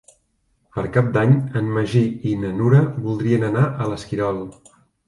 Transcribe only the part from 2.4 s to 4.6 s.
na Nura voldrien anar a l'Esquirol.